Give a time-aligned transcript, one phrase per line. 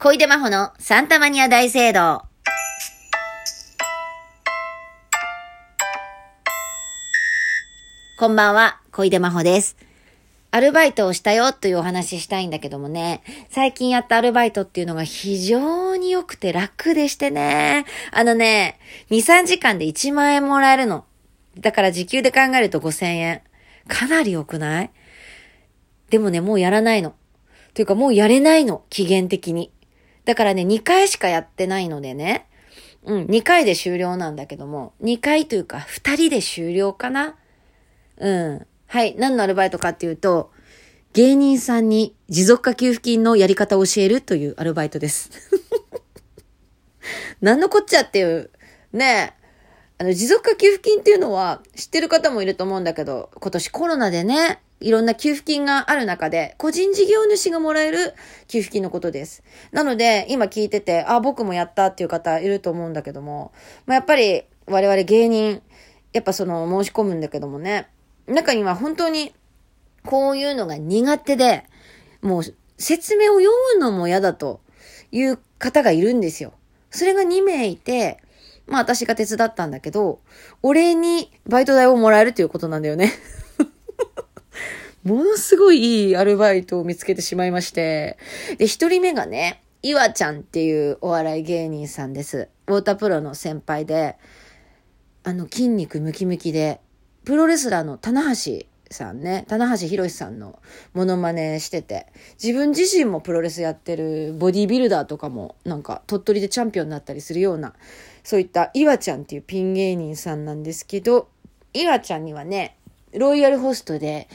[0.00, 2.22] 小出真帆のサンタマニア大聖堂。
[8.16, 9.76] こんばんは、小出真帆です。
[10.52, 18.78] アルバイトをしたよというお話ししたいんだけどもね、最近やったアルバイトっていうのが非常に良くて楽でしてね、あのね、
[19.10, 21.06] 2、3時間で1万円もらえるの。
[21.58, 23.42] だから時給で考えると5000円。
[23.88, 24.90] かなり良くない？
[26.10, 27.16] でもね、もうやらないの。
[27.74, 29.72] というかもうやれないの、期限的に。
[30.28, 32.46] だからね、2回しかやってないのでね。
[33.02, 37.36] うん、2回で終了なんだけども、2回というか2人で終了かな
[38.18, 38.66] うん。
[38.88, 39.16] はい。
[39.16, 40.50] 何のアルバイトかっていうと、
[41.14, 45.30] 芸人さんに持続化給付金のやり方を教えるというアルバイトです。
[47.40, 48.50] 何のこっちゃっていう、
[48.92, 49.44] ねえ
[49.96, 58.14] あの、持続化給付金っていうのは知ってる方もいると思うんだけど、今年コロナでね、いろんな給付金がある中で、個人事業主がもらえる
[58.46, 59.42] 給付金のことです。
[59.72, 63.52] なので、今聞いてて、あ、僕もやったっていう方いると思うんだけども、
[63.86, 65.62] まあ、やっぱり我々芸人、
[66.12, 67.88] やっぱその申し込むんだけどもね、
[68.26, 69.34] 中には本当に
[70.04, 71.64] こういうのが苦手で、
[72.22, 72.42] もう
[72.78, 74.60] 説明を読むのも嫌だと
[75.10, 76.52] いう方がいるんですよ。
[76.90, 78.18] それが2名いて、
[78.66, 80.20] まあ私が手伝ったんだけど、
[80.62, 83.12] お礼にバイト代をもらえるということなんだよね。
[85.08, 88.18] ものすごいいいアルバイトを見つけてしまいまして。
[88.58, 92.48] で、一人目がね、いわちゃんっていうお笑い芸人さんです。
[92.66, 94.16] ウォータープロの先輩で、
[95.24, 96.80] あの、筋肉ムキムキで、
[97.24, 100.60] プロレスラーの棚橋さんね、棚橋博さんの
[100.92, 102.06] モノマネしてて、
[102.42, 107.74] 自分自身もプロレスやってるボディビルダーとかも、なんか鳥取でチャンピオンになったりするような、
[108.24, 111.28] そういったいわちゃんっていうピン芸人さんなんですけど、
[111.72, 112.76] いわちゃんにはね、
[113.14, 114.28] ロイヤルホストで、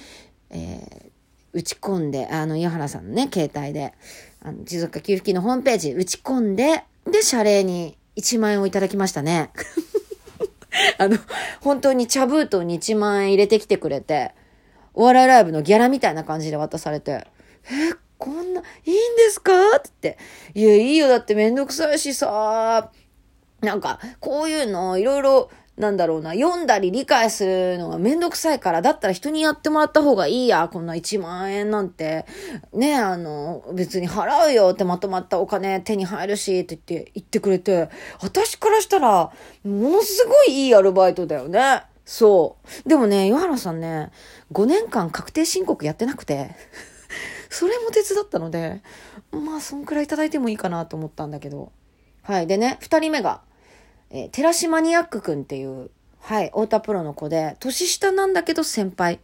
[0.53, 3.93] えー、打ち込んで、あの、岩原さんのね、携帯で、
[4.41, 9.51] あの、持続化給付金のホームページ打ち込んで、で、謝礼に1万円をいただきましたね。
[10.97, 11.17] あの、
[11.61, 14.33] 本当に茶封筒に1万円入れてきてくれて、
[14.93, 19.53] お笑いライブのギャラみたいな感じで渡されて、え、こんな、いいんですか？
[19.77, 22.91] って言って、いや、いいよ、だってめんどくさいしさ、
[23.61, 32.25] なんか、こういうの、いろいろ、なんだろうな、読んだり理解するのがめんどくさいから、だったら人にやってもらった方がいいや、こんな1万円なんて。
[32.73, 37.89] ねあの、別に払うよってまとまったお金手に入るし、って言って、言ってくれて、
[38.21, 39.31] 私からしたら、
[39.63, 41.83] ものすごいいいアルバイトだよね。
[42.05, 42.89] そう。
[42.89, 44.11] でもね、岩原さんね、
[44.51, 46.55] 5年間確定申告やってなくて、
[47.49, 48.81] それも手伝ったので、
[49.31, 51.71] まあ、そんくらいいただいてもいいかなと思ったんだけど。
[52.21, 52.47] はい。
[52.47, 53.41] でね、2人目が、
[54.15, 59.19] えー、寺島ニアックくんっていう、はい、太田プロの子で、年下なんだけど先輩。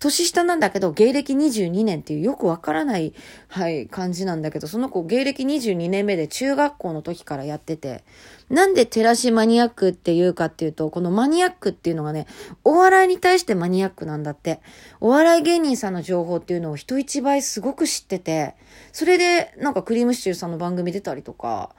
[0.00, 3.14] 年下なんだけど、芸歴22年っていうよくわからない、
[3.48, 8.02] はい、感じなんだけど、その子芸歴22年目で中学校の時からやってて、
[8.50, 12.26] なんで寺島マニアックっていうかっていうと、このマニアックっていうのがね、
[12.64, 14.60] お笑いに対してマニアックなんだって。
[15.00, 18.56] お笑い芸人さんの情報っていうのを人一倍すごく知ってて、
[18.92, 21.70] それでなんかクリームシチューさんの番組出たりとか、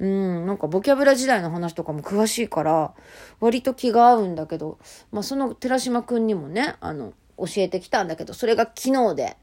[0.00, 2.94] うん、なんかボキャブラ時代の話とかも詳しいから、
[3.38, 4.78] 割と気が合うんだけど、
[5.12, 9.36] まあその寺島くんにもね、あの、教えてきたんだけど、それが昨日で。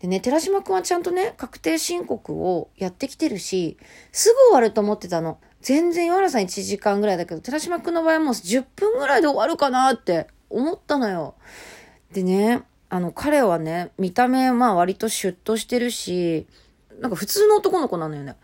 [0.00, 3.76] でね、寺島くんはちゃんとね、確定申告をやってきてるし、
[4.12, 5.38] すぐ終わると思ってたの。
[5.60, 11.34] 全然岩原さん1時間ぐらいだけど、寺島くんの場合はもう10分ぐらいで終わるかなって思ったのよ。
[12.12, 16.46] でね、あの、彼はね、見た目、まあ割とシュッとしてるし、
[16.98, 18.36] なんか普通の男の子なのよね。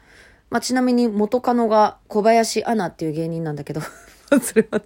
[0.51, 3.81] まあ、ちなみに元カノが小林アナっていう芸人なんだけど
[4.43, 4.81] それは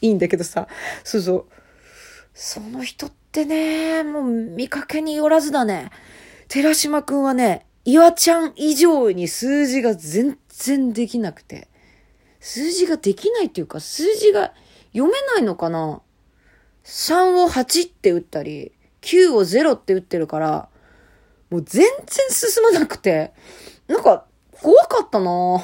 [0.00, 0.68] いいんだけどさ、
[1.04, 1.46] そうそう。
[2.34, 5.90] その人ってね、もう見かけによらずだね。
[6.48, 11.68] 寺島くんはね、岩ちゃん以上に数字が全然できなくて。
[12.40, 14.52] 数字ができないっていうか、数字が
[14.92, 16.00] 読めないのかな
[16.84, 20.68] ?3 を8って打ったり、9を0って打ってるから、
[21.50, 23.32] もう全然進まなくて、
[23.88, 24.26] なんか、
[24.62, 25.62] 怖かったな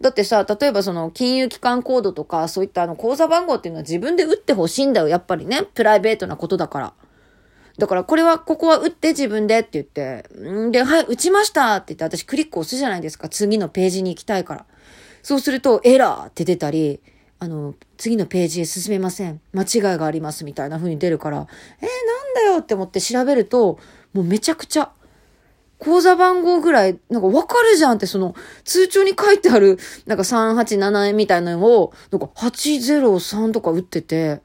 [0.00, 5.62] だってさ、例えばその金融機関コードとか、そういったあの口座番号っていうのは自分で打ってほしいんだよ、やっぱりね。
[5.74, 6.92] プライベートなことだから。
[7.78, 13.28] だからこれは、ここは打って自分でって言って、んで、はい、打ちましたって言って私クリック押すじゃないですか。
[13.28, 14.66] 次のページに行きたいから。
[15.22, 17.00] そうすると、エラーって出たり、
[17.38, 19.40] あの、次のページへ進めません。
[19.52, 21.46] 間違いがありますみたいな風に出るから、
[21.80, 23.78] えー、なんだよって思って調べると、
[24.12, 24.90] もうめちゃくちゃ
[25.82, 34.42] 口座番号ぐらい、なんかわかるじゃんって、その、通帳に書いてある、なんか387みたいなのを、なんか803とか打ってて、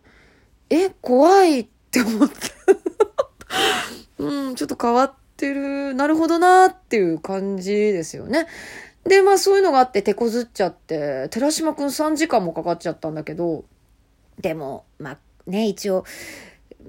[0.71, 2.35] え、怖いって思って。
[4.17, 5.93] うん、ちょっと変わってる。
[5.93, 8.47] なるほどなっていう感じですよね。
[9.03, 13.63] で、まあそういうのがあって手こずっちゃって、寺島くん3時間もかかっちゃったんだけど、
[14.41, 16.03] でも、まあね、一応、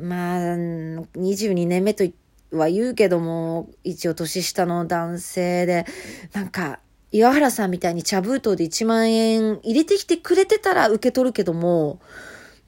[0.01, 2.05] まあ、22年目と
[2.51, 5.87] は言うけども、一応年下の男性で、
[6.33, 6.81] なんか、
[7.11, 12.01] 岩原さんみたいに茶封筒で1万円入れてきてくれてたら受け取るけども、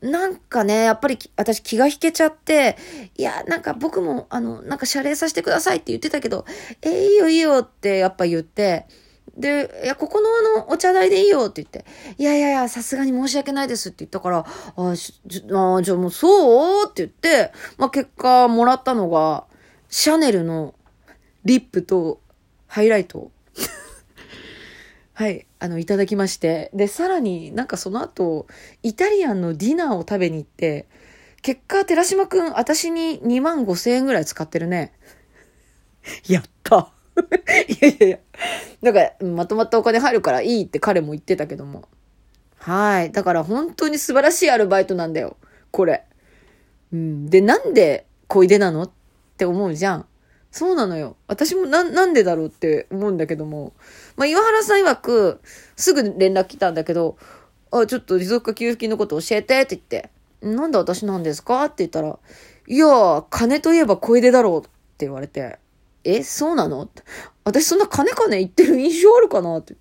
[0.01, 2.79] なんかね、やっぱり私気が引けちゃって、
[3.19, 6.47] いや、なんか僕も、あの、なんか謝礼させてくださいって言ってたけど、
[6.81, 8.87] えー、いいよいいよってやっぱ言って、
[9.37, 11.85] で、いや、ここのあの、お茶代でいいよって言って、
[12.17, 15.13] いやいやいや、さすがに申し訳ないですって言ったから、あ、じ
[15.53, 16.89] あじゃあもうそう？
[16.89, 19.45] って言って、まあ、結果もらったのが、
[19.91, 20.75] シャネルの
[21.45, 22.21] リップと
[22.69, 23.33] ハイライト。
[25.15, 26.71] はい、あの、いただきまして。
[26.73, 28.47] で、さらになんかその後、
[28.83, 30.87] イタリアンのディナーを食べに行って、
[31.43, 34.93] 結果、寺島くん、私に2万5千円ぐらい使ってるね。
[36.27, 36.93] やった。
[37.69, 38.19] いやいやいや。
[38.83, 41.89] だから、まとまったお金入るからいいって彼も言ってたけども。
[42.57, 43.11] はい。
[43.11, 45.37] だから本当に素晴らしいアルバイトなんだよ。
[45.73, 46.05] これ。
[46.93, 47.27] うん。
[47.27, 48.91] で、なんで小出なの
[49.41, 50.07] って思うじゃん。
[50.51, 51.17] そうなのよ。
[51.27, 53.73] 私もな、なんでだろうって思うんだけども。
[54.17, 55.41] まあ、岩原さん曰く、
[55.77, 57.17] すぐ連絡来たんだけど、
[57.71, 60.11] あ、ちょっと持続化給付金のこと教えてって言って、
[60.43, 61.65] なんで私なんですか？
[61.65, 62.19] って言ったら、
[62.67, 64.63] いや、金といえば小出だろうっ
[64.99, 65.59] て言われて、
[66.05, 66.87] え、そうなの？
[67.45, 69.57] 私そんな金金言ってる印象あるかな？
[69.57, 69.73] って。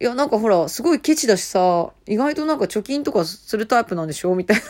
[0.00, 4.34] いや、なんかほら、すごいケチだしさ、意外となんか貯金とかするタイプなんでしょ？
[4.34, 4.62] みたいな。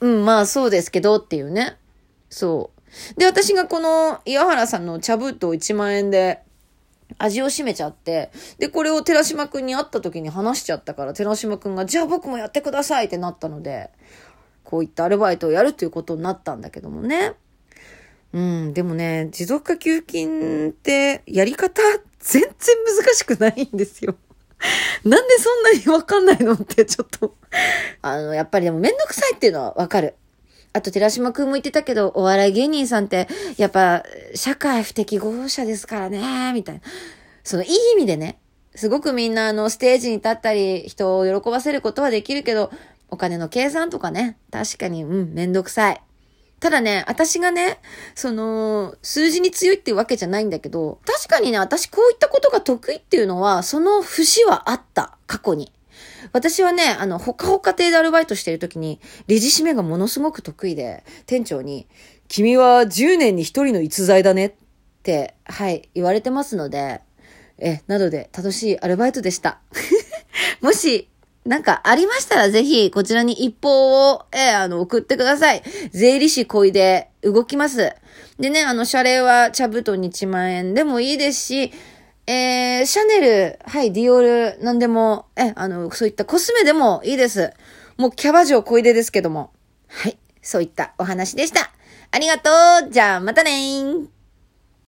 [0.08, 1.76] うん、まあそうですけどっていうね。
[2.30, 2.75] そう。
[3.16, 6.42] で、私がこの岩原さんの茶封筒1万円で
[7.18, 13.90] 味を占めちゃって、で、これを寺島くんに会った時に話しちゃったから、寺島くんが、じゃあ僕もやってくださいってなったので、
[14.64, 17.34] こういったアルバイトをやるということになったんだけどもね。
[18.32, 21.80] うん、でもね、持続化給付金ってやり方
[22.18, 24.16] 全然難しくないんですよ。
[25.04, 27.36] なんでそんなにわかんないのってちょっと
[28.02, 30.16] あの、やっぱりでもめんどくさいっていうのはわかる。
[30.76, 36.80] あと、寺島くんも言ってたけど、お笑い芸人さんって、やっぱ、社会不適合者ですからね、みたいな。
[37.44, 38.38] その、いい意味でね、
[38.74, 42.70] すごくみんな、あの、ステージに立ったり、人を喜ばせることはできるけど、
[43.08, 46.02] お金の計算とかね、確かに、うん、めんどくさい。
[46.60, 47.78] ただね、私がね、
[48.14, 55.72] その、数字に強いっていうわけじゃないんだけど、確かにね、私こういったことが得意っていうのは、その節はあった、過去に。
[56.32, 61.86] 私はね、あの、ほかほか亭でアルバイトしてる時に、レジ締めがものすごく得意で、店長に、
[62.28, 64.52] 君は10年に1人の逸材だねっ
[65.02, 67.00] て、はい、言われてますので、
[67.58, 69.60] え、なので、楽しいアルバイトでした。
[70.60, 71.08] もし、
[71.46, 75.62] なんかありましたらぜひこちらに一報を、えー、あの、送ってください。
[75.92, 77.94] 税理士恋で動きます。
[78.38, 81.72] でね、あの、謝礼は茶布団に1万円でもいいですし、
[82.28, 87.52] えー、シャネル、はい、ディオール、なんでも、え、あの、そういったコスメでもいいです。
[87.96, 89.52] もうキャバ嬢小出ですけども。
[89.88, 91.70] はい、そういったお話でした。
[92.10, 92.50] ありがと
[92.88, 94.15] うじゃあ、またねー